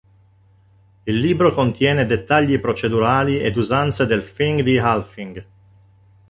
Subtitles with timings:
[1.03, 5.45] Il libro contiene dettagli procedurali ed usanze del thing di Althing.